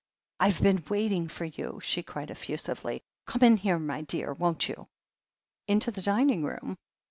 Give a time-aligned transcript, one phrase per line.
[0.41, 3.03] "Fve been waiting for you!" she cried effusively.
[3.27, 4.87] "Come in here, my dear, won't you?"
[5.67, 6.79] "Into the dining room